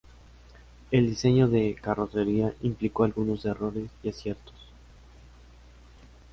El 0.89 1.05
diseño 1.11 1.47
de 1.47 1.75
la 1.75 1.79
carrocería, 1.79 2.55
implicó 2.63 3.03
algunos 3.03 3.45
errores 3.45 3.87
y 4.01 4.09
aciertos. 4.09 4.55